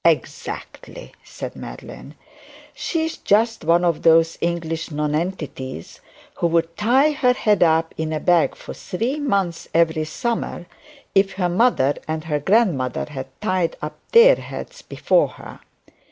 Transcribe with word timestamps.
'Exactly,' 0.03 1.11
said 1.23 1.55
Madeline. 1.55 2.15
'She 2.73 3.05
is 3.05 3.17
just 3.17 3.63
one 3.63 3.85
of 3.85 4.01
those 4.01 4.35
English 4.41 4.89
nonentities 4.89 5.99
who 6.37 6.47
would 6.47 6.75
tie 6.75 7.11
her 7.11 7.33
head 7.33 7.61
up 7.61 7.93
in 7.99 8.11
a 8.11 8.19
bag 8.19 8.55
for 8.55 8.73
three 8.73 9.19
months 9.19 9.67
every 9.75 10.03
summer, 10.05 10.65
if 11.13 11.33
her 11.33 11.49
mother 11.49 11.93
and 12.07 12.23
her 12.23 12.39
grandmother 12.39 13.05
had 13.09 13.27
tied 13.41 13.75
up 13.79 13.95
their 14.11 14.37
heads 14.37 14.81
before 14.81 15.27
her. 15.27 15.59